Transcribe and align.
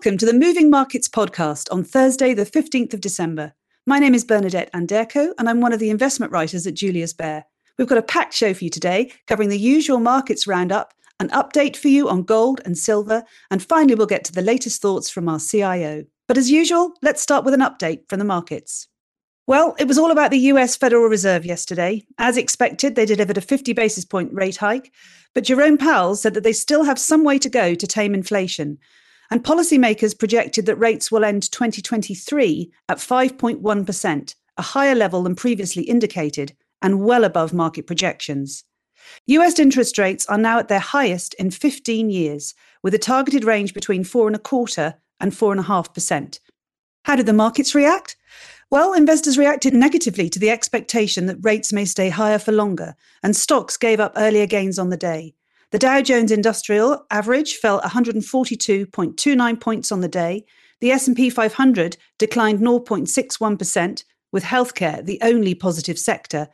Welcome 0.00 0.16
to 0.16 0.24
the 0.24 0.32
Moving 0.32 0.70
Markets 0.70 1.08
podcast 1.08 1.68
on 1.70 1.84
Thursday, 1.84 2.32
the 2.32 2.46
15th 2.46 2.94
of 2.94 3.02
December. 3.02 3.52
My 3.86 3.98
name 3.98 4.14
is 4.14 4.24
Bernadette 4.24 4.72
Anderko, 4.72 5.34
and 5.36 5.46
I'm 5.46 5.60
one 5.60 5.74
of 5.74 5.78
the 5.78 5.90
investment 5.90 6.32
writers 6.32 6.66
at 6.66 6.72
Julius 6.72 7.12
Baer. 7.12 7.44
We've 7.76 7.86
got 7.86 7.98
a 7.98 8.02
packed 8.02 8.32
show 8.32 8.54
for 8.54 8.64
you 8.64 8.70
today, 8.70 9.12
covering 9.26 9.50
the 9.50 9.58
usual 9.58 10.00
markets 10.00 10.46
roundup, 10.46 10.94
an 11.20 11.28
update 11.28 11.76
for 11.76 11.88
you 11.88 12.08
on 12.08 12.22
gold 12.22 12.62
and 12.64 12.78
silver, 12.78 13.24
and 13.50 13.62
finally, 13.62 13.94
we'll 13.94 14.06
get 14.06 14.24
to 14.24 14.32
the 14.32 14.40
latest 14.40 14.80
thoughts 14.80 15.10
from 15.10 15.28
our 15.28 15.38
CIO. 15.38 16.06
But 16.26 16.38
as 16.38 16.50
usual, 16.50 16.94
let's 17.02 17.20
start 17.20 17.44
with 17.44 17.52
an 17.52 17.60
update 17.60 18.08
from 18.08 18.20
the 18.20 18.24
markets. 18.24 18.88
Well, 19.46 19.76
it 19.78 19.86
was 19.86 19.98
all 19.98 20.12
about 20.12 20.30
the 20.30 20.38
US 20.38 20.76
Federal 20.76 21.08
Reserve 21.08 21.44
yesterday. 21.44 22.06
As 22.16 22.38
expected, 22.38 22.94
they 22.94 23.04
delivered 23.04 23.36
a 23.36 23.42
50 23.42 23.74
basis 23.74 24.06
point 24.06 24.32
rate 24.32 24.56
hike, 24.56 24.94
but 25.34 25.44
Jerome 25.44 25.76
Powell 25.76 26.16
said 26.16 26.32
that 26.32 26.42
they 26.42 26.54
still 26.54 26.84
have 26.84 26.98
some 26.98 27.22
way 27.22 27.38
to 27.38 27.50
go 27.50 27.74
to 27.74 27.86
tame 27.86 28.14
inflation. 28.14 28.78
And 29.30 29.44
policymakers 29.44 30.18
projected 30.18 30.66
that 30.66 30.76
rates 30.76 31.12
will 31.12 31.24
end 31.24 31.50
2023 31.52 32.72
at 32.88 32.98
5.1%, 32.98 34.34
a 34.56 34.62
higher 34.62 34.94
level 34.94 35.22
than 35.22 35.36
previously 35.36 35.84
indicated 35.84 36.56
and 36.82 37.04
well 37.04 37.24
above 37.24 37.52
market 37.52 37.86
projections. 37.86 38.64
US 39.26 39.58
interest 39.58 39.98
rates 39.98 40.26
are 40.26 40.38
now 40.38 40.58
at 40.58 40.68
their 40.68 40.80
highest 40.80 41.34
in 41.34 41.50
15 41.50 42.10
years, 42.10 42.54
with 42.82 42.94
a 42.94 42.98
targeted 42.98 43.44
range 43.44 43.74
between 43.74 44.04
four 44.04 44.26
and 44.26 44.36
a 44.36 44.40
quarter 44.40 44.94
and 45.20 45.34
four 45.34 45.52
and 45.52 45.60
a 45.60 45.64
half 45.64 45.92
percent. 45.94 46.40
How 47.04 47.16
did 47.16 47.26
the 47.26 47.32
markets 47.32 47.74
react? 47.74 48.16
Well, 48.70 48.92
investors 48.92 49.38
reacted 49.38 49.74
negatively 49.74 50.28
to 50.30 50.38
the 50.38 50.50
expectation 50.50 51.26
that 51.26 51.38
rates 51.40 51.72
may 51.72 51.84
stay 51.84 52.08
higher 52.08 52.38
for 52.38 52.52
longer, 52.52 52.94
and 53.22 53.34
stocks 53.34 53.76
gave 53.76 54.00
up 54.00 54.12
earlier 54.16 54.46
gains 54.46 54.78
on 54.78 54.90
the 54.90 54.96
day. 54.96 55.34
The 55.70 55.78
Dow 55.78 56.02
Jones 56.02 56.32
Industrial 56.32 57.06
average 57.12 57.54
fell 57.54 57.80
142.29 57.82 59.60
points 59.60 59.92
on 59.92 60.00
the 60.00 60.08
day. 60.08 60.44
The 60.80 60.90
S&P 60.90 61.30
500 61.30 61.96
declined 62.18 62.58
0.61%, 62.58 64.04
with 64.32 64.42
healthcare 64.44 65.04
the 65.04 65.20
only 65.22 65.54
positive 65.54 65.96
sector, 65.98 66.48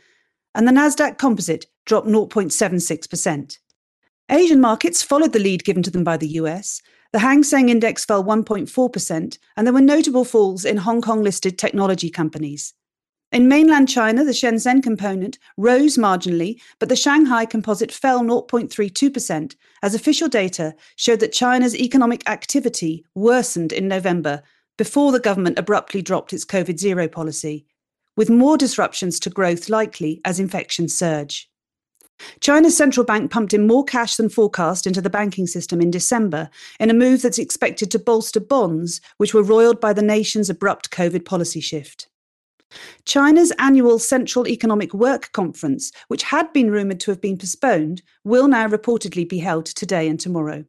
and 0.55 0.69
the 0.69 0.73
Nasdaq 0.73 1.17
Composite 1.17 1.67
dropped 1.87 2.09
0.76%. 2.09 3.59
Asian 4.31 4.61
markets 4.61 5.03
followed 5.03 5.33
the 5.33 5.39
lead 5.39 5.65
given 5.65 5.83
to 5.83 5.91
them 5.91 6.05
by 6.05 6.19
the 6.19 6.29
US. 6.41 6.83
The 7.13 7.21
Hang 7.21 7.43
Seng 7.43 7.71
Index 7.71 8.05
fell 8.05 8.23
1.4%, 8.23 9.39
and 9.57 9.67
there 9.67 9.73
were 9.73 9.81
notable 9.81 10.27
falls 10.27 10.67
in 10.67 10.77
Hong 10.77 11.01
Kong 11.01 11.23
listed 11.23 11.57
technology 11.57 12.11
companies. 12.11 12.75
In 13.33 13.49
mainland 13.49 13.89
China, 13.89 14.25
the 14.25 14.31
Shenzhen 14.31 14.83
component 14.83 15.39
rose 15.57 15.97
marginally, 15.97 16.61
but 16.79 16.89
the 16.89 16.97
Shanghai 16.97 17.45
composite 17.45 17.91
fell 17.91 18.23
0.32% 18.23 19.57
as 19.83 19.95
official 19.95 20.29
data 20.29 20.75
showed 20.95 21.21
that 21.21 21.33
China's 21.33 21.75
economic 21.75 22.29
activity 22.29 23.05
worsened 23.15 23.73
in 23.73 23.89
November 23.89 24.43
before 24.79 25.11
the 25.11 25.21
government 25.21 25.59
abruptly 25.59 26.03
dropped 26.03 26.33
its 26.33 26.45
COVID 26.45 26.79
zero 26.79 27.09
policy, 27.09 27.67
with 28.17 28.31
more 28.31 28.57
disruptions 28.57 29.19
to 29.21 29.31
growth 29.31 29.69
likely 29.69 30.21
as 30.25 30.39
infections 30.39 30.97
surge. 30.97 31.51
China's 32.41 32.77
central 32.77 33.05
bank 33.05 33.31
pumped 33.31 33.53
in 33.53 33.67
more 33.67 33.85
cash 33.85 34.17
than 34.17 34.29
forecast 34.29 34.87
into 34.87 35.03
the 35.03 35.11
banking 35.11 35.47
system 35.47 35.81
in 35.81 35.91
December 35.91 36.49
in 36.81 36.91
a 36.91 36.95
move 36.95 37.23
that's 37.23 37.39
expected 37.39 37.91
to 37.91 37.99
bolster 37.99 38.41
bonds, 38.41 39.01
which 39.19 39.35
were 39.35 39.43
roiled 39.43 39.81
by 39.81 39.93
the 39.93 40.01
nation's 40.01 40.49
abrupt 40.49 40.91
COVID 40.91 41.25
policy 41.25 41.61
shift. 41.61 42.09
China's 43.05 43.53
annual 43.59 43.99
Central 43.99 44.49
Economic 44.49 44.93
Work 44.93 45.33
Conference, 45.33 45.93
which 46.09 46.25
had 46.25 46.53
been 46.53 46.71
rumoured 46.71 47.01
to 47.01 47.11
have 47.11 47.21
been 47.21 47.39
postponed, 47.39 48.03
will 48.25 48.49
now 48.49 48.69
reportedly 48.69 49.29
be 49.29 49.39
held 49.39 49.67
today 49.67 50.09
and 50.09 50.19
tomorrow. 50.19 50.65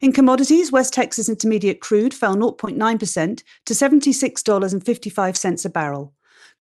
In 0.00 0.12
commodities, 0.12 0.72
West 0.72 0.92
Texas 0.92 1.28
Intermediate 1.28 1.80
crude 1.80 2.12
fell 2.12 2.36
0.9% 2.36 3.42
to 3.66 3.74
$76.55 3.74 5.64
a 5.64 5.68
barrel. 5.68 6.12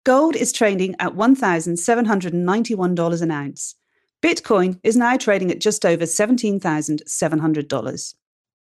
Gold 0.04 0.36
is 0.36 0.52
trading 0.52 0.96
at 1.00 1.14
$1,791 1.14 3.22
an 3.22 3.32
ounce. 3.32 3.76
Bitcoin 4.22 4.78
is 4.84 4.98
now 4.98 5.16
trading 5.18 5.52
at 5.52 5.60
just 5.60 5.86
over 5.86 6.06
$17,700. 6.06 8.14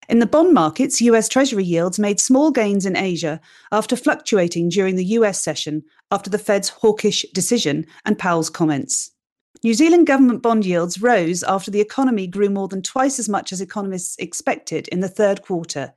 In 0.08 0.18
the 0.18 0.26
bond 0.26 0.52
markets, 0.52 1.00
US 1.00 1.28
Treasury 1.28 1.64
yields 1.64 1.98
made 1.98 2.20
small 2.20 2.50
gains 2.50 2.84
in 2.84 2.96
Asia 2.96 3.40
after 3.70 3.96
fluctuating 3.96 4.68
during 4.68 4.96
the 4.96 5.04
US 5.04 5.40
session 5.40 5.84
after 6.10 6.28
the 6.28 6.38
Fed's 6.38 6.68
hawkish 6.68 7.24
decision 7.32 7.86
and 8.04 8.18
Powell's 8.18 8.50
comments. 8.50 9.12
New 9.62 9.74
Zealand 9.74 10.08
government 10.08 10.42
bond 10.42 10.66
yields 10.66 11.00
rose 11.00 11.44
after 11.44 11.70
the 11.70 11.80
economy 11.80 12.26
grew 12.26 12.50
more 12.50 12.66
than 12.66 12.82
twice 12.82 13.20
as 13.20 13.28
much 13.28 13.52
as 13.52 13.60
economists 13.60 14.16
expected 14.18 14.88
in 14.88 15.00
the 15.00 15.08
third 15.08 15.42
quarter, 15.42 15.94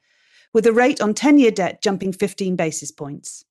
with 0.54 0.66
the 0.66 0.74
rate 0.74 1.02
on 1.02 1.16
10 1.16 1.40
year 1.40 1.52
debt 1.52 1.82
jumping 1.82 2.14
15 2.14 2.56
basis 2.56 2.92
points. 2.92 3.44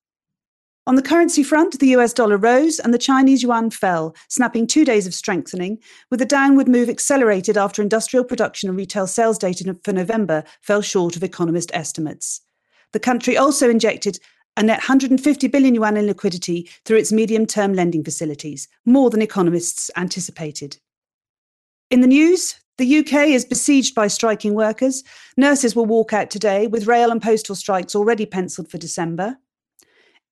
On 0.87 0.93
the 0.93 1.01
currency 1.01 1.41
front, 1.41 1.79
the 1.79 1.95
US 1.95 2.13
dollar 2.13 2.37
rose 2.37 2.79
and 2.79 2.93
the 2.93 2.99
Chinese 2.99 3.41
yuan 3.41 3.71
fell, 3.71 4.15
snapping 4.29 4.67
two 4.67 4.85
days 4.85 5.07
of 5.07 5.15
strengthening, 5.15 5.79
with 6.11 6.19
the 6.19 6.27
downward 6.27 6.67
move 6.67 6.89
accelerated 6.89 7.57
after 7.57 7.81
industrial 7.81 8.23
production 8.23 8.69
and 8.69 8.77
retail 8.77 9.07
sales 9.07 9.39
data 9.39 9.75
for 9.83 9.93
November 9.93 10.43
fell 10.61 10.83
short 10.83 11.15
of 11.15 11.23
economist 11.23 11.71
estimates. 11.73 12.41
The 12.91 12.99
country 12.99 13.35
also 13.35 13.67
injected 13.67 14.19
a 14.57 14.61
net 14.61 14.77
150 14.77 15.47
billion 15.47 15.73
yuan 15.73 15.97
in 15.97 16.05
liquidity 16.05 16.69
through 16.85 16.97
its 16.97 17.11
medium 17.11 17.47
term 17.47 17.73
lending 17.73 18.03
facilities, 18.03 18.67
more 18.85 19.09
than 19.09 19.23
economists 19.23 19.89
anticipated. 19.97 20.77
In 21.89 22.01
the 22.01 22.07
news, 22.07 22.59
the 22.77 22.99
UK 22.99 23.29
is 23.29 23.43
besieged 23.43 23.95
by 23.95 24.07
striking 24.07 24.53
workers. 24.53 25.03
Nurses 25.35 25.75
will 25.75 25.85
walk 25.85 26.13
out 26.13 26.29
today, 26.29 26.67
with 26.67 26.87
rail 26.87 27.09
and 27.09 27.21
postal 27.21 27.55
strikes 27.55 27.95
already 27.95 28.27
penciled 28.27 28.69
for 28.69 28.77
December. 28.77 29.37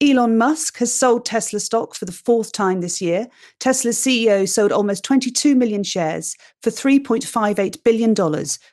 Elon 0.03 0.37
Musk 0.37 0.79
has 0.79 0.93
sold 0.93 1.23
Tesla 1.23 1.61
stock 1.61 1.95
for 1.95 2.03
the 2.03 2.11
fourth 2.11 2.51
time 2.51 2.81
this 2.81 3.01
year. 3.01 3.29
Tesla's 3.59 3.97
CEO 3.97 4.47
sold 4.49 4.73
almost 4.73 5.05
22 5.05 5.55
million 5.55 5.81
shares 5.81 6.35
for 6.61 6.71
$3.58 6.71 7.83
billion 7.85 8.13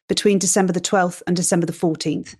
between 0.09 0.41
December 0.41 0.73
the 0.73 0.81
12th 0.81 1.23
and 1.29 1.37
December 1.37 1.67
the 1.67 1.73
14th. 1.73 2.35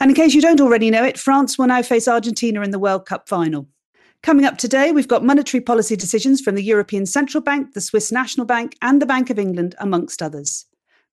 And 0.00 0.10
in 0.10 0.14
case 0.14 0.32
you 0.32 0.40
don't 0.40 0.60
already 0.62 0.90
know 0.90 1.04
it, 1.04 1.18
France 1.18 1.58
will 1.58 1.66
now 1.66 1.82
face 1.82 2.08
Argentina 2.08 2.62
in 2.62 2.70
the 2.70 2.78
World 2.78 3.04
Cup 3.04 3.28
final. 3.28 3.68
Coming 4.22 4.46
up 4.46 4.56
today, 4.56 4.90
we've 4.90 5.06
got 5.06 5.22
monetary 5.22 5.60
policy 5.60 5.96
decisions 5.96 6.40
from 6.40 6.54
the 6.54 6.62
European 6.62 7.04
Central 7.04 7.42
Bank, 7.42 7.74
the 7.74 7.82
Swiss 7.82 8.10
National 8.10 8.46
Bank, 8.46 8.74
and 8.80 9.02
the 9.02 9.06
Bank 9.06 9.28
of 9.28 9.38
England, 9.38 9.74
amongst 9.78 10.22
others. 10.22 10.64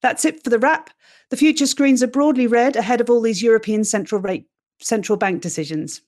That's 0.02 0.24
it 0.24 0.42
for 0.42 0.50
the 0.50 0.60
wrap. 0.60 0.92
The 1.30 1.38
future 1.38 1.68
screens 1.68 2.02
are 2.02 2.08
broadly 2.08 2.48
red 2.48 2.78
ahead 2.78 3.02
of 3.02 3.10
all 3.10 3.22
these 3.22 3.44
European 3.44 3.84
central 3.84 4.22
rate 4.22 4.46
central 4.80 5.18
bank 5.18 5.42
decisions. 5.42 6.02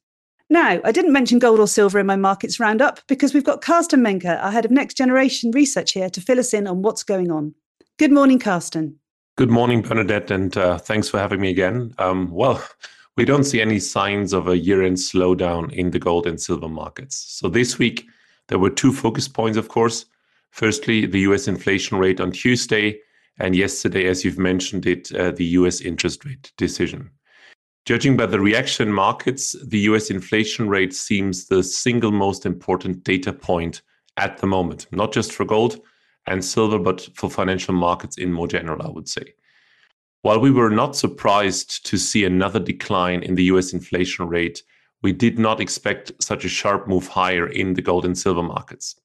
Now, 0.50 0.80
I 0.84 0.92
didn't 0.92 1.14
mention 1.14 1.40
gold 1.40 1.60
or 1.60 1.68
silver 1.68 1.98
in 1.98 2.06
my 2.06 2.16
markets 2.16 2.60
roundup 2.60 3.00
because 3.08 3.34
we've 3.34 3.44
got 3.44 3.62
Carsten 3.62 4.02
Menke, 4.02 4.26
our 4.26 4.52
head 4.52 4.66
of 4.66 4.72
next 4.72 4.96
generation 4.96 5.50
research 5.52 5.94
here, 5.94 6.10
to 6.10 6.22
fill 6.22 6.40
us 6.40 6.54
in 6.54 6.68
on 6.68 6.84
what's 6.84 7.04
going 7.04 7.32
on. 7.32 7.56
Good 7.98 8.12
morning, 8.12 8.38
Carsten. 8.38 9.00
Good 9.38 9.50
morning, 9.50 9.82
Bernadette, 9.82 10.30
and 10.30 10.56
uh, 10.56 10.78
thanks 10.78 11.10
for 11.10 11.20
having 11.20 11.42
me 11.42 11.50
again. 11.50 11.96
Um, 11.98 12.30
well, 12.30 12.64
we 13.18 13.26
don't 13.26 13.44
see 13.44 13.60
any 13.60 13.80
signs 13.80 14.34
of 14.34 14.48
a 14.48 14.58
year 14.58 14.84
end 14.84 14.98
slowdown 14.98 15.72
in 15.74 15.90
the 15.90 16.00
gold 16.00 16.28
and 16.28 16.40
silver 16.40 16.70
markets. 16.70 17.16
So 17.16 17.50
this 17.50 17.80
week, 17.80 18.06
there 18.48 18.60
were 18.60 18.70
two 18.70 18.94
focus 18.94 19.28
points, 19.28 19.58
of 19.58 19.70
course. 19.70 20.06
Firstly, 20.52 21.08
the 21.08 21.22
US 21.22 21.48
inflation 21.48 21.98
rate 21.98 22.22
on 22.22 22.32
Tuesday, 22.32 23.00
and 23.40 23.56
yesterday, 23.56 24.06
as 24.08 24.24
you've 24.24 24.38
mentioned 24.38 24.86
it, 24.86 25.12
uh, 25.16 25.32
the 25.32 25.46
US 25.46 25.82
interest 25.82 26.24
rate 26.24 26.52
decision. 26.56 27.10
Judging 27.86 28.18
by 28.18 28.26
the 28.26 28.40
reaction 28.40 28.92
markets, 28.92 29.56
the 29.64 29.78
US 29.82 30.10
inflation 30.10 30.68
rate 30.68 30.92
seems 30.92 31.46
the 31.46 31.62
single 31.62 32.12
most 32.12 32.44
important 32.44 33.04
data 33.04 33.32
point 33.32 33.84
at 34.18 34.40
the 34.40 34.48
moment, 34.48 34.88
not 34.92 35.14
just 35.14 35.32
for 35.32 35.46
gold 35.46 35.80
and 36.26 36.44
silver, 36.44 36.80
but 36.80 37.08
for 37.14 37.30
financial 37.30 37.76
markets 37.76 38.18
in 38.18 38.34
more 38.34 38.48
general, 38.48 38.82
I 38.82 38.90
would 38.90 39.08
say. 39.08 39.36
While 40.24 40.40
we 40.40 40.50
were 40.50 40.72
not 40.72 40.96
surprised 40.96 41.86
to 41.86 41.98
see 42.00 42.26
another 42.26 42.60
decline 42.60 43.22
in 43.22 43.36
the 43.36 43.44
US 43.44 43.72
inflation 43.72 44.28
rate, 44.28 44.64
we 45.04 45.14
did 45.14 45.38
not 45.38 45.62
expect 45.62 46.12
such 46.20 46.44
a 46.44 46.50
sharp 46.50 46.88
move 46.88 47.08
higher 47.08 47.46
in 47.46 47.76
the 47.76 47.84
gold 47.84 48.04
and 48.04 48.18
silver 48.18 48.42
markets. 48.42 49.00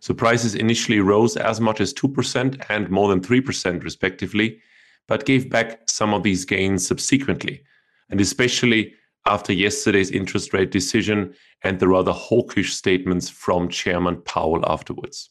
So 0.00 0.12
prices 0.12 0.54
initially 0.54 1.00
rose 1.00 1.38
as 1.38 1.58
much 1.58 1.80
as 1.80 1.94
2% 1.94 2.62
and 2.68 2.90
more 2.90 3.08
than 3.08 3.22
3%, 3.22 3.82
respectively, 3.82 4.60
but 5.08 5.24
gave 5.24 5.48
back 5.48 5.88
some 5.88 6.12
of 6.12 6.22
these 6.22 6.44
gains 6.44 6.86
subsequently 6.86 7.62
and 8.10 8.20
especially 8.20 8.94
after 9.26 9.52
yesterday's 9.52 10.10
interest 10.10 10.52
rate 10.52 10.70
decision 10.70 11.34
and 11.62 11.78
the 11.78 11.88
rather 11.88 12.12
hawkish 12.12 12.74
statements 12.74 13.28
from 13.28 13.68
Chairman 13.68 14.22
Powell 14.22 14.64
afterwards. 14.68 15.30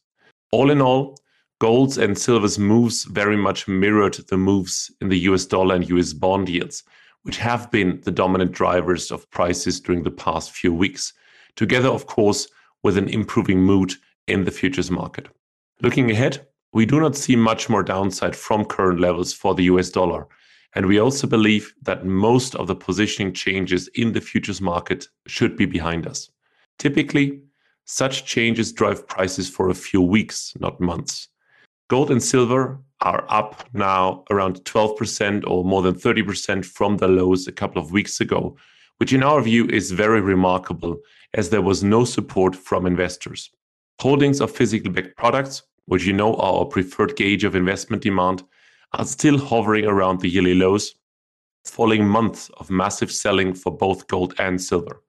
All 0.51 0.69
in 0.69 0.81
all, 0.81 1.17
gold's 1.59 1.97
and 1.97 2.17
silver's 2.17 2.59
moves 2.59 3.05
very 3.05 3.37
much 3.37 3.67
mirrored 3.67 4.15
the 4.29 4.37
moves 4.37 4.91
in 5.01 5.09
the 5.09 5.19
US 5.19 5.45
dollar 5.45 5.75
and 5.75 5.89
US 5.89 6.13
bond 6.13 6.49
yields, 6.49 6.83
which 7.23 7.37
have 7.37 7.71
been 7.71 8.01
the 8.03 8.11
dominant 8.11 8.51
drivers 8.51 9.11
of 9.11 9.29
prices 9.31 9.79
during 9.79 10.03
the 10.03 10.11
past 10.11 10.51
few 10.51 10.73
weeks, 10.73 11.13
together, 11.55 11.89
of 11.89 12.05
course, 12.05 12.47
with 12.83 12.97
an 12.97 13.09
improving 13.09 13.61
mood 13.61 13.93
in 14.27 14.43
the 14.43 14.51
futures 14.51 14.91
market. 14.91 15.29
Looking 15.81 16.11
ahead, 16.11 16.45
we 16.73 16.85
do 16.85 16.99
not 16.99 17.15
see 17.15 17.35
much 17.35 17.69
more 17.69 17.83
downside 17.83 18.35
from 18.35 18.65
current 18.65 18.99
levels 18.99 19.33
for 19.33 19.55
the 19.55 19.63
US 19.63 19.89
dollar 19.89 20.27
And 20.75 20.85
we 20.85 20.99
also 20.99 21.25
believe 21.25 21.73
that 21.83 22.05
most 22.05 22.53
of 22.55 22.67
the 22.67 22.75
positioning 22.75 23.33
changes 23.33 23.87
in 23.95 24.11
the 24.11 24.21
futures 24.21 24.59
market 24.59 25.07
should 25.25 25.55
be 25.55 25.65
behind 25.65 26.05
us. 26.05 26.29
Typically, 26.77 27.41
such 27.85 28.25
changes 28.25 28.73
drive 28.73 29.07
prices 29.07 29.49
for 29.49 29.69
a 29.69 29.75
few 29.75 30.01
weeks, 30.01 30.53
not 30.59 30.81
months. 30.81 31.29
Gold 31.87 32.11
and 32.11 32.21
silver 32.21 32.79
are 33.01 33.25
up 33.29 33.63
now 33.73 34.23
around 34.31 34.63
12% 34.65 35.43
or 35.47 35.63
more 35.63 35.81
than 35.81 35.95
30% 35.95 36.65
from 36.65 36.97
the 36.97 37.07
lows 37.07 37.47
a 37.47 37.51
couple 37.51 37.81
of 37.81 37.91
weeks 37.91 38.19
ago, 38.19 38.57
which 38.97 39.13
in 39.13 39.23
our 39.23 39.41
view 39.41 39.67
is 39.67 39.91
very 39.91 40.19
remarkable 40.19 40.97
as 41.35 41.49
there 41.49 41.61
was 41.61 41.83
no 41.83 42.03
support 42.03 42.55
from 42.55 42.85
investors. 42.85 43.51
Holdings 44.01 44.41
of 44.41 44.51
physical 44.51 44.91
backed 44.91 45.15
products, 45.15 45.63
which 45.85 46.05
you 46.05 46.13
know 46.13 46.35
are 46.35 46.59
our 46.59 46.65
preferred 46.65 47.15
gauge 47.15 47.43
of 47.43 47.55
investment 47.55 48.01
demand, 48.01 48.43
are 48.95 49.05
still 49.05 49.37
hovering 49.37 49.85
around 49.85 50.21
the 50.21 50.29
yearly 50.29 50.55
lows, 50.55 50.95
following 51.65 52.07
months 52.07 52.49
of 52.57 52.69
massive 52.69 53.11
selling 53.11 53.53
for 53.53 53.75
both 53.75 54.07
gold 54.07 54.33
and 54.39 54.61
silver. 54.61 55.01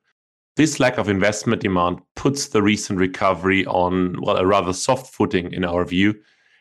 This 0.56 0.80
lack 0.80 0.96
of 0.96 1.08
investment 1.08 1.62
demand 1.62 2.00
puts 2.14 2.48
the 2.48 2.62
recent 2.62 2.98
recovery 2.98 3.66
on, 3.66 4.16
well, 4.22 4.38
a 4.38 4.46
rather 4.46 4.72
soft 4.72 5.14
footing 5.14 5.52
in 5.52 5.64
our 5.64 5.84
view, 5.84 6.14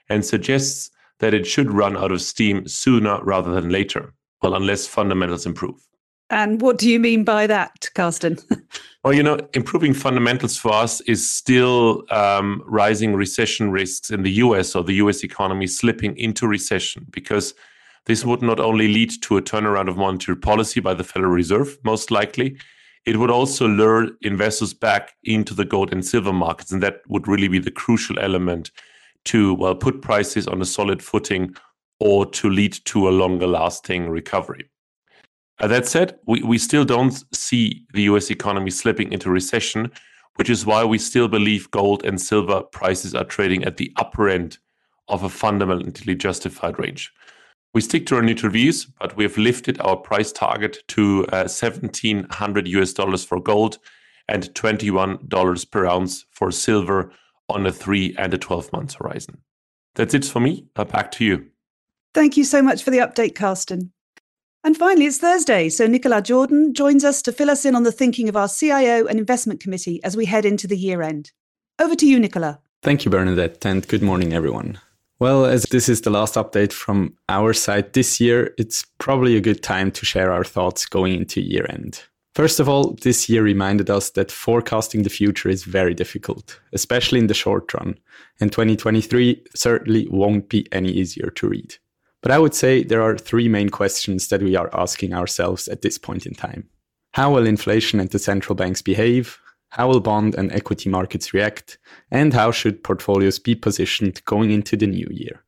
and 0.10 0.24
suggests 0.24 0.92
that 1.19 1.33
it 1.33 1.48
should 1.48 1.72
run 1.72 1.95
out 1.95 2.12
of 2.12 2.22
steam 2.22 2.68
sooner 2.68 3.24
rather 3.24 3.51
than 3.51 3.69
later, 3.69 4.13
well, 4.42 4.54
unless 4.54 4.86
fundamentals 4.86 5.45
improve. 5.45 5.88
And 6.30 6.62
what 6.62 6.78
do 6.78 6.89
you 6.89 7.00
mean 7.00 7.24
by 7.24 7.48
that, 7.48 7.89
Carsten? 7.95 8.38
well, 9.06 9.13
you 9.13 9.22
know, 9.22 9.38
improving 9.54 9.94
fundamentals 9.94 10.57
for 10.57 10.74
us 10.74 11.00
is 11.02 11.30
still 11.30 12.02
um, 12.10 12.63
rising 12.66 13.13
recession 13.13 13.69
risks 13.69 14.10
in 14.10 14.24
the 14.24 14.31
US 14.31 14.74
or 14.74 14.84
the 14.84 14.96
US 14.96 15.24
economy 15.24 15.68
slipping 15.68 16.18
into 16.18 16.48
recession 16.48 17.06
because 17.12 17.54
this 18.07 18.25
would 18.25 18.42
not 18.42 18.60
only 18.60 18.88
lead 18.88 19.12
to 19.22 19.38
a 19.38 19.44
turnaround 19.44 19.90
of 19.90 19.96
monetary 19.96 20.36
policy 20.36 20.80
by 20.80 20.96
the 20.96 21.04
Federal 21.04 21.31
Reserve, 21.31 21.78
most 21.84 22.10
likely, 22.10 22.57
it 23.06 23.18
would 23.18 23.30
also 23.30 23.68
lure 23.68 24.10
investors 24.24 24.74
back 24.74 25.13
into 25.24 25.54
the 25.54 25.66
gold 25.66 25.94
and 25.94 26.04
silver 26.04 26.34
markets. 26.34 26.72
And 26.72 26.81
that 26.81 27.02
would 27.07 27.28
really 27.28 27.48
be 27.48 27.60
the 27.60 27.69
crucial 27.69 28.18
element 28.18 28.72
to, 29.25 29.54
well, 29.54 29.75
put 29.75 30.02
prices 30.02 30.48
on 30.48 30.63
a 30.63 30.66
solid 30.66 31.04
footing 31.04 31.56
or 32.00 32.25
to 32.31 32.50
lead 32.50 32.74
to 32.86 33.07
a 33.07 33.12
longer 33.12 33.46
lasting 33.46 34.10
recovery. 34.10 34.68
Uh, 35.60 35.68
that 35.68 35.86
said, 35.88 36.18
we, 36.28 36.42
we 36.44 36.57
still 36.57 36.86
don't 36.86 37.24
see 37.34 37.86
the 37.94 38.04
US 38.04 38.30
economy 38.30 38.69
slipping 38.69 39.12
into 39.12 39.30
recession, 39.30 39.92
which 40.36 40.50
is 40.50 40.66
why 40.66 40.84
we 40.84 40.98
still 40.98 41.28
believe 41.28 41.72
gold 41.72 42.04
and 42.06 42.19
silver 42.19 42.62
prices 42.62 43.16
are 43.16 43.24
trading 43.24 43.63
at 43.63 43.78
the 43.78 43.92
upper 43.96 44.28
end 44.28 44.57
of 45.07 45.24
a 45.24 45.30
fundamentally 45.30 46.16
justified 46.16 46.78
range. 46.80 47.13
We 47.74 47.81
stick 47.81 48.06
to 48.07 48.16
our 48.16 48.22
neutral 48.22 48.52
views, 48.52 48.86
but 48.86 49.16
we 49.18 49.24
have 49.24 49.38
lifted 49.38 49.80
our 49.81 49.98
price 49.98 50.31
target 50.31 50.78
to 50.90 51.25
uh, 51.28 51.48
1700 51.48 52.68
US 52.69 52.94
dollars 52.94 53.24
for 53.25 53.40
gold 53.40 53.80
and 54.28 54.44
$21 54.54 55.72
per 55.72 55.86
ounce 55.86 56.25
for 56.31 56.52
silver 56.52 57.12
on 57.50 57.66
a 57.66 57.72
three 57.72 58.16
and 58.18 58.34
a 58.34 58.38
12 58.38 58.72
month 58.74 58.96
horizon. 58.96 59.40
That's 59.96 60.13
it 60.13 60.25
for 60.25 60.40
me. 60.40 60.68
Uh, 60.75 60.86
back 60.86 61.12
to 61.12 61.25
you. 61.25 61.48
Thank 62.13 62.38
you 62.38 62.44
so 62.44 62.62
much 62.62 62.84
for 62.84 62.92
the 62.92 63.00
update, 63.00 63.36
Carsten. 63.36 63.92
And 64.66 64.76
finally, 64.76 65.06
it's 65.06 65.20
Thursday, 65.20 65.70
so 65.70 65.86
Nicolas 65.86 66.24
Jordan 66.24 66.74
joins 66.74 67.06
us 67.06 67.22
to 67.22 67.32
fill 67.32 67.52
us 67.52 67.66
in 67.66 67.76
on 67.76 67.84
the 67.84 67.92
thinking 67.92 68.28
of 68.28 68.36
our 68.36 68.50
CIO 68.50 69.06
and 69.06 69.20
investment 69.20 69.60
committee 69.60 70.04
as 70.04 70.18
we 70.18 70.26
head 70.26 70.44
into 70.44 70.66
the 70.66 70.76
year 70.76 71.04
end. 71.04 71.32
Over 71.78 71.94
to 71.94 72.08
you, 72.08 72.20
Nicolas. 72.20 72.58
Thank 72.82 73.06
you, 73.06 73.12
Bernadette, 73.12 73.64
and 73.64 73.88
good 73.88 74.02
morning, 74.02 74.34
everyone. 74.34 74.80
Well, 75.20 75.46
as 75.46 75.66
this 75.66 75.88
is 75.88 76.02
the 76.02 76.10
last 76.10 76.34
update 76.34 76.74
from 76.74 77.14
our 77.30 77.54
side 77.54 77.94
this 77.94 78.20
year, 78.20 78.56
it's 78.58 78.84
probably 78.98 79.38
a 79.38 79.40
good 79.40 79.62
time 79.62 79.92
to 79.92 80.04
share 80.04 80.32
our 80.32 80.44
thoughts 80.44 80.88
going 80.88 81.14
into 81.14 81.42
year 81.42 81.68
end. 81.70 82.02
First 82.34 82.60
of 82.60 82.68
all, 82.68 82.98
this 83.04 83.30
year 83.30 83.44
reminded 83.44 83.92
us 83.92 84.10
that 84.12 84.32
forecasting 84.32 85.04
the 85.04 85.12
future 85.12 85.48
is 85.48 85.64
very 85.64 85.94
difficult, 85.94 86.60
especially 86.74 87.20
in 87.20 87.28
the 87.28 87.36
short 87.36 87.72
run, 87.76 88.00
and 88.42 88.52
2023 88.52 89.44
certainly 89.54 90.08
won't 90.10 90.50
be 90.50 90.66
any 90.72 90.90
easier 90.90 91.30
to 91.30 91.50
read. 91.50 91.76
But 92.25 92.31
I 92.31 92.39
would 92.39 92.56
say 92.56 92.81
there 92.81 93.04
are 93.04 93.19
three 93.19 93.48
main 93.48 93.69
questions 93.69 94.30
that 94.30 94.42
we 94.42 94.56
are 94.56 94.72
asking 94.74 95.13
ourselves 95.13 95.68
at 95.68 95.83
this 95.83 96.00
point 96.00 96.25
in 96.25 96.33
time. 96.33 96.68
How 97.13 97.31
will 97.31 97.45
inflation 97.45 98.00
and 98.00 98.10
the 98.10 98.18
central 98.18 98.56
banks 98.56 98.81
behave? 98.81 99.38
How 99.69 99.88
will 99.89 100.00
bond 100.00 100.33
and 100.33 100.51
equity 100.51 100.89
markets 100.89 101.36
react? 101.36 101.77
And 102.10 102.33
how 102.33 102.50
should 102.50 102.83
portfolios 102.83 103.38
be 103.38 103.54
positioned 103.54 104.25
going 104.25 104.50
into 104.50 104.75
the 104.75 104.88
new 104.88 105.07
year? 105.12 105.44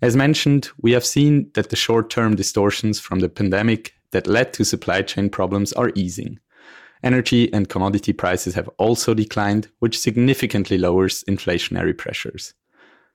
As 0.00 0.14
mentioned, 0.14 0.70
we 0.80 0.92
have 0.92 1.04
seen 1.04 1.50
that 1.54 1.70
the 1.70 1.76
short 1.76 2.08
term 2.08 2.36
distortions 2.36 3.00
from 3.00 3.18
the 3.18 3.28
pandemic 3.28 3.92
that 4.12 4.28
led 4.28 4.52
to 4.52 4.64
supply 4.64 5.02
chain 5.02 5.28
problems 5.28 5.72
are 5.72 5.90
easing. 5.96 6.38
Energy 7.02 7.52
and 7.52 7.68
commodity 7.68 8.12
prices 8.12 8.54
have 8.54 8.70
also 8.78 9.12
declined, 9.12 9.66
which 9.80 9.98
significantly 9.98 10.78
lowers 10.78 11.24
inflationary 11.24 11.98
pressures. 11.98 12.54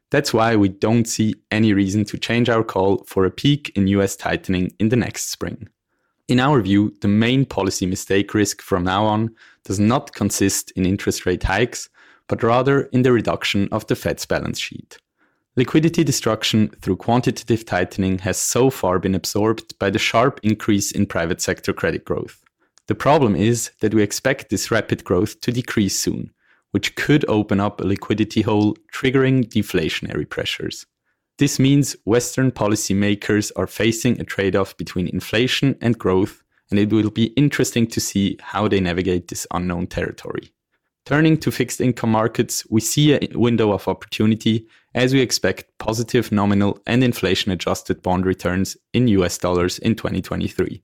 That's 0.09 0.33
why 0.33 0.55
we 0.55 0.69
don't 0.69 1.07
see 1.07 1.35
any 1.51 1.73
reason 1.73 2.05
to 2.05 2.17
change 2.17 2.49
our 2.49 2.63
call 2.63 3.03
for 3.05 3.25
a 3.25 3.31
peak 3.31 3.71
in 3.75 3.87
US 3.87 4.15
tightening 4.15 4.71
in 4.79 4.89
the 4.89 4.95
next 4.95 5.29
spring. 5.29 5.67
In 6.27 6.39
our 6.39 6.61
view, 6.61 6.93
the 7.01 7.07
main 7.07 7.45
policy 7.45 7.85
mistake 7.85 8.33
risk 8.33 8.61
from 8.61 8.83
now 8.83 9.05
on 9.05 9.33
does 9.63 9.79
not 9.79 10.13
consist 10.13 10.71
in 10.71 10.85
interest 10.85 11.25
rate 11.25 11.43
hikes, 11.43 11.89
but 12.27 12.43
rather 12.43 12.83
in 12.93 13.03
the 13.03 13.11
reduction 13.11 13.69
of 13.71 13.87
the 13.87 13.95
Fed's 13.95 14.25
balance 14.25 14.59
sheet. 14.59 14.97
Liquidity 15.55 16.03
destruction 16.03 16.69
through 16.81 16.97
quantitative 16.97 17.65
tightening 17.65 18.19
has 18.19 18.37
so 18.37 18.69
far 18.69 18.99
been 18.99 19.15
absorbed 19.15 19.77
by 19.79 19.89
the 19.89 19.97
sharp 19.99 20.39
increase 20.43 20.91
in 20.91 21.05
private 21.05 21.41
sector 21.41 21.73
credit 21.73 22.05
growth. 22.05 22.43
The 22.87 22.95
problem 22.95 23.35
is 23.35 23.71
that 23.81 23.93
we 23.93 24.03
expect 24.03 24.49
this 24.49 24.69
rapid 24.69 25.03
growth 25.03 25.41
to 25.41 25.51
decrease 25.51 25.97
soon, 25.97 26.31
which 26.71 26.95
could 26.95 27.25
open 27.27 27.59
up 27.59 27.79
a 27.79 27.87
liquidity 27.87 28.41
hole, 28.41 28.75
triggering 28.93 29.45
deflationary 29.47 30.27
pressures. 30.29 30.85
This 31.37 31.59
means 31.59 31.95
Western 32.05 32.51
policymakers 32.51 33.51
are 33.55 33.67
facing 33.67 34.19
a 34.19 34.23
trade 34.23 34.55
off 34.55 34.75
between 34.77 35.07
inflation 35.07 35.77
and 35.81 35.97
growth, 35.97 36.43
and 36.69 36.79
it 36.79 36.91
will 36.91 37.11
be 37.11 37.33
interesting 37.37 37.87
to 37.87 37.99
see 37.99 38.37
how 38.41 38.67
they 38.67 38.79
navigate 38.79 39.27
this 39.27 39.45
unknown 39.53 39.87
territory. 39.87 40.51
Turning 41.05 41.37
to 41.37 41.51
fixed 41.51 41.79
income 41.79 42.11
markets, 42.11 42.65
we 42.69 42.81
see 42.81 43.13
a 43.13 43.19
window 43.33 43.71
of 43.71 43.87
opportunity 43.87 44.67
as 44.93 45.13
we 45.13 45.21
expect 45.21 45.77
positive 45.77 46.31
nominal 46.31 46.79
and 46.85 47.03
inflation 47.03 47.51
adjusted 47.51 48.01
bond 48.01 48.25
returns 48.25 48.75
in 48.93 49.07
US 49.07 49.37
dollars 49.37 49.79
in 49.79 49.95
2023 49.95 50.83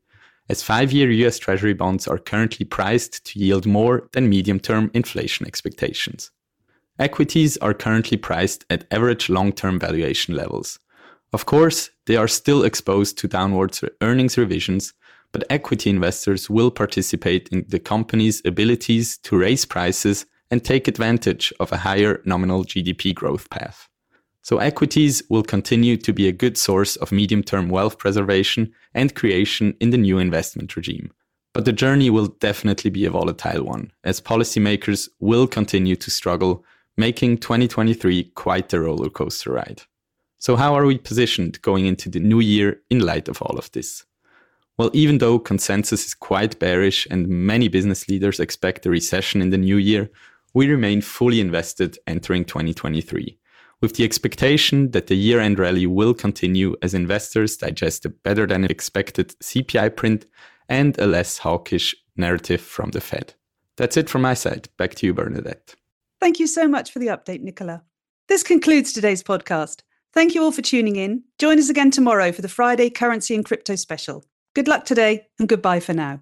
as 0.53 0.61
five 0.61 0.91
year 0.91 1.09
US 1.25 1.39
Treasury 1.39 1.73
bonds 1.73 2.07
are 2.07 2.19
currently 2.19 2.63
priced 2.63 3.25
to 3.25 3.39
yield 3.39 3.65
more 3.65 4.07
than 4.11 4.29
medium 4.29 4.59
term 4.59 4.91
inflation 4.93 5.47
expectations. 5.47 6.29
Equities 6.99 7.57
are 7.57 7.73
currently 7.73 8.17
priced 8.17 8.63
at 8.69 8.85
average 8.91 9.29
long 9.29 9.51
term 9.51 9.79
valuation 9.79 10.35
levels. 10.35 10.77
Of 11.37 11.47
course, 11.47 11.89
they 12.05 12.17
are 12.17 12.27
still 12.27 12.63
exposed 12.63 13.17
to 13.17 13.27
downwards 13.27 13.83
earnings 13.99 14.37
revisions, 14.37 14.93
but 15.31 15.43
equity 15.49 15.89
investors 15.89 16.51
will 16.51 16.69
participate 16.69 17.49
in 17.49 17.65
the 17.67 17.79
company's 17.79 18.39
abilities 18.45 19.17
to 19.25 19.39
raise 19.39 19.65
prices 19.65 20.27
and 20.51 20.63
take 20.63 20.87
advantage 20.87 21.51
of 21.59 21.71
a 21.71 21.77
higher 21.77 22.21
nominal 22.25 22.63
GDP 22.63 23.15
growth 23.15 23.49
path. 23.49 23.89
So 24.43 24.57
equities 24.57 25.23
will 25.29 25.43
continue 25.43 25.95
to 25.95 26.11
be 26.11 26.27
a 26.27 26.33
good 26.33 26.57
source 26.57 26.97
of 26.97 27.13
medium-term 27.13 27.69
wealth 27.69 27.97
preservation 27.97 28.73
and 28.93 29.15
creation 29.15 29.73
in 29.79 29.91
the 29.91 29.97
new 29.97 30.19
investment 30.19 30.75
regime. 30.75 31.11
But 31.53 31.63
the 31.63 31.71
journey 31.71 32.09
will 32.09 32.27
definitely 32.27 32.89
be 32.89 33.05
a 33.05 33.11
volatile 33.11 33.63
one, 33.63 33.93
as 34.03 34.19
policymakers 34.19 35.07
will 35.21 35.47
continue 35.47 35.95
to 35.95 36.11
struggle, 36.11 36.65
making 36.97 37.37
2023 37.37 38.31
quite 38.35 38.73
a 38.73 38.81
roller 38.81 39.09
coaster 39.09 39.53
ride. 39.53 39.83
So, 40.39 40.57
how 40.57 40.75
are 40.75 40.85
we 40.85 40.97
positioned 40.97 41.61
going 41.61 41.85
into 41.85 42.09
the 42.09 42.19
new 42.19 42.41
year 42.41 42.81
in 42.89 42.99
light 42.99 43.29
of 43.29 43.41
all 43.41 43.57
of 43.57 43.71
this? 43.71 44.03
Well, 44.77 44.89
even 44.91 45.19
though 45.19 45.39
consensus 45.39 46.05
is 46.05 46.13
quite 46.13 46.59
bearish 46.59 47.07
and 47.09 47.29
many 47.29 47.69
business 47.69 48.09
leaders 48.09 48.41
expect 48.41 48.85
a 48.85 48.89
recession 48.89 49.41
in 49.41 49.51
the 49.51 49.57
new 49.57 49.77
year, 49.77 50.11
we 50.53 50.67
remain 50.67 50.99
fully 50.99 51.39
invested 51.39 51.97
entering 52.07 52.43
2023 52.43 53.37
with 53.83 53.95
the 53.95 54.05
expectation 54.05 54.91
that 54.91 55.07
the 55.07 55.15
year 55.15 55.41
end 55.41 55.59
rally 55.59 55.85
will 55.85 56.13
continue 56.13 56.73
as 56.81 56.93
investors 56.93 57.57
digest 57.57 58.05
a 58.05 58.09
better 58.09 58.47
than 58.47 58.63
expected 58.63 59.35
CPI 59.43 59.93
print 59.97 60.25
and 60.69 60.97
a 60.99 61.05
less 61.05 61.37
hawkish 61.37 61.93
narrative 62.15 62.61
from 62.61 62.91
the 62.91 63.01
Fed. 63.01 63.33
That's 63.75 63.97
it 63.97 64.09
from 64.09 64.21
my 64.21 64.35
side. 64.35 64.69
Back 64.77 64.95
to 64.95 65.05
you, 65.05 65.13
Bernadette. 65.13 65.75
Thank 66.21 66.39
you 66.39 66.47
so 66.47 66.65
much 66.65 66.91
for 66.91 66.99
the 66.99 67.07
update, 67.07 67.41
Nicolas. 67.41 67.81
This 68.29 68.41
concludes 68.41 68.93
today's 68.93 69.21
podcast. 69.21 69.81
Thank 70.13 70.33
you 70.33 70.43
all 70.43 70.53
for 70.53 70.61
tuning 70.61 70.95
in. 70.95 71.25
Join 71.37 71.59
us 71.59 71.69
again 71.69 71.91
tomorrow 71.91 72.31
for 72.31 72.41
the 72.41 72.47
Friday 72.47 72.89
Currency 72.89 73.35
and 73.35 73.43
Crypto 73.43 73.75
Special. 73.75 74.23
Good 74.55 74.69
luck 74.69 74.85
today 74.85 75.27
and 75.39 75.49
goodbye 75.49 75.81
for 75.81 75.93
now. 75.93 76.21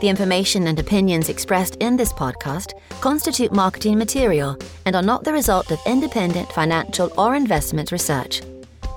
The 0.00 0.08
information 0.08 0.66
and 0.66 0.78
opinions 0.78 1.28
expressed 1.28 1.76
in 1.76 1.96
this 1.96 2.12
podcast 2.12 2.72
constitute 3.00 3.52
marketing 3.52 3.98
material 3.98 4.56
and 4.84 4.94
are 4.94 5.02
not 5.02 5.24
the 5.24 5.32
result 5.32 5.70
of 5.70 5.80
independent 5.86 6.52
financial 6.52 7.10
or 7.18 7.34
investment 7.34 7.92
research. 7.92 8.42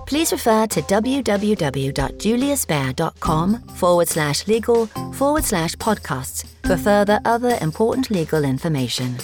please 0.10 0.32
refer 0.32 0.66
to 0.66 0.82
www.juliusbaer.com 0.82 3.62
forward 3.76 4.08
slash 4.08 4.48
legal 4.48 4.88
forward 5.14 5.44
slash 5.44 5.76
podcasts 5.76 6.48
for 6.64 6.76
further 6.76 7.20
other 7.26 7.56
important 7.62 8.10
legal 8.10 8.44
information. 8.44 9.16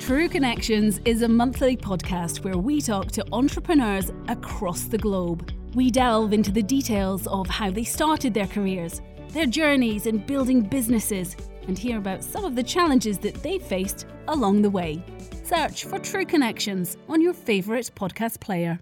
True 0.00 0.30
Connections 0.30 0.98
is 1.04 1.20
a 1.20 1.28
monthly 1.28 1.76
podcast 1.76 2.42
where 2.42 2.56
we 2.56 2.80
talk 2.80 3.12
to 3.12 3.22
entrepreneurs 3.32 4.10
across 4.28 4.84
the 4.84 4.96
globe. 4.96 5.52
We 5.74 5.90
delve 5.90 6.32
into 6.32 6.50
the 6.50 6.62
details 6.62 7.26
of 7.26 7.46
how 7.48 7.70
they 7.70 7.84
started 7.84 8.32
their 8.32 8.46
careers, 8.46 9.02
their 9.32 9.46
journeys 9.46 10.06
in 10.06 10.18
building 10.18 10.62
businesses, 10.62 11.36
and 11.66 11.78
hear 11.78 11.98
about 11.98 12.24
some 12.24 12.44
of 12.44 12.56
the 12.56 12.62
challenges 12.62 13.18
that 13.18 13.42
they 13.42 13.58
faced 13.58 14.06
along 14.28 14.62
the 14.62 14.70
way. 14.70 15.02
Search 15.44 15.84
for 15.84 15.98
True 15.98 16.24
Connections 16.24 16.96
on 17.08 17.20
your 17.20 17.32
favourite 17.32 17.90
podcast 17.94 18.40
player. 18.40 18.78